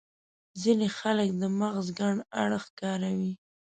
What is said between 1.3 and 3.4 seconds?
د مغز کڼ اړخ کاروي.